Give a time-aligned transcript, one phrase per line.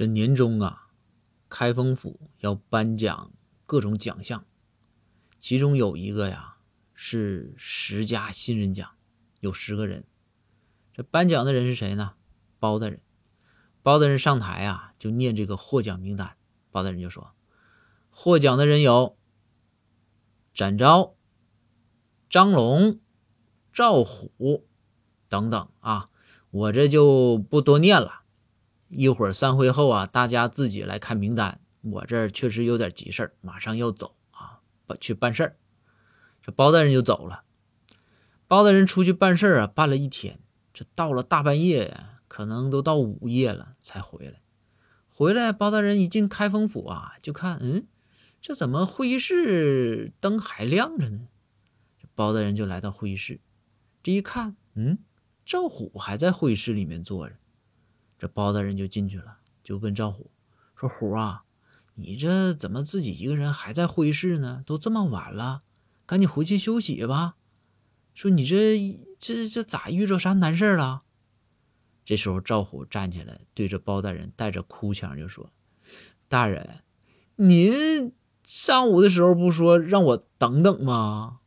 [0.00, 0.88] 这年终啊，
[1.50, 3.34] 开封府要颁奖
[3.66, 4.46] 各种奖项，
[5.38, 6.56] 其中有一个呀
[6.94, 8.92] 是十佳新人奖，
[9.40, 10.06] 有十个人。
[10.94, 12.14] 这颁奖的人是谁呢？
[12.58, 13.02] 包大人。
[13.82, 16.34] 包大人上台啊，就念这个获奖名单。
[16.70, 17.34] 包大人就说
[18.08, 19.18] ：“获奖的人有
[20.54, 21.14] 展昭、
[22.30, 22.98] 张龙、
[23.70, 24.66] 赵虎
[25.28, 26.08] 等等啊，
[26.50, 28.19] 我这就不多念了。
[28.90, 31.60] 一会儿散会后啊，大家自己来看名单。
[31.80, 34.60] 我这儿确实有点急事儿，马上要走啊，
[35.00, 35.56] 去办事儿。
[36.42, 37.44] 这包大人就走了。
[38.46, 40.38] 包大人出去办事儿啊，办了一天，
[40.74, 44.40] 这到了大半夜呀。”可能都到午夜了才回来。
[45.08, 47.88] 回来，包大人一进开封府啊，就看，嗯，
[48.40, 51.26] 这怎么会议室灯还亮着呢？
[52.14, 53.40] 包大人就来到会议室，
[54.00, 55.00] 这一看，嗯，
[55.44, 57.34] 赵虎还在会议室里面坐着。
[58.20, 60.30] 这包大人就进去了，就问赵虎
[60.76, 61.44] 说：“虎啊，
[61.94, 64.62] 你这怎么自己一个人还在会议室呢？
[64.66, 65.62] 都这么晚了，
[66.04, 67.36] 赶紧回去休息吧。
[68.14, 71.04] 说你这这这咋遇着啥难事了？”
[72.04, 75.50] 这时候，赵虎站起来，对着包大人带着哭腔就说
[76.28, 76.82] ：“大人，
[77.36, 78.12] 您
[78.44, 81.39] 上午的时候不说让我等等吗？